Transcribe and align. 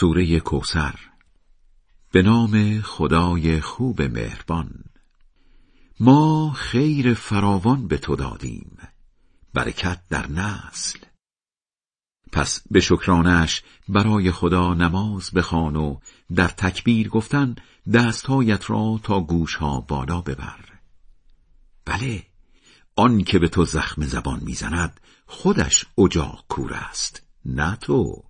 سوره 0.00 0.40
کوسر 0.40 0.94
به 2.12 2.22
نام 2.22 2.80
خدای 2.80 3.60
خوب 3.60 4.02
مهربان. 4.02 4.84
ما 6.00 6.52
خیر 6.52 7.14
فراوان 7.14 7.88
به 7.88 7.98
تو 7.98 8.16
دادیم 8.16 8.78
برکت 9.54 10.00
در 10.10 10.30
نسل. 10.30 10.98
پس 12.32 12.62
به 12.70 12.80
شکرانش 12.80 13.62
برای 13.88 14.30
خدا 14.30 14.74
نماز 14.74 15.30
بخوان 15.30 15.76
و 15.76 15.98
در 16.34 16.48
تکبیر 16.48 17.08
گفتن 17.08 17.56
دستهایت 17.94 18.70
را 18.70 19.00
تا 19.02 19.20
گوشها 19.20 19.80
بالا 19.80 20.20
ببر. 20.20 20.64
بله 21.84 22.26
آن 22.96 23.24
که 23.24 23.38
به 23.38 23.48
تو 23.48 23.64
زخم 23.64 24.02
زبان 24.02 24.40
می‌زند 24.42 25.00
خودش 25.26 25.86
اجاق 25.98 26.44
کور 26.48 26.74
است 26.74 27.22
نه 27.44 27.76
تو. 27.76 28.29